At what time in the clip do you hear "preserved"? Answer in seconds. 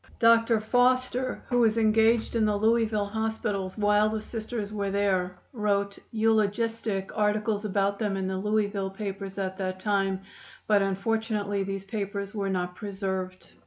12.75-13.51